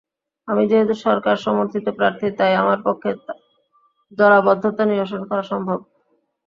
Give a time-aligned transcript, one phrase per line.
[0.47, 3.09] আমি যেহেতু সরকার-সমর্থিত প্রার্থী, তাই আমার পক্ষে
[4.17, 5.79] জলাবদ্ধতা নিরসন করা সম্ভব।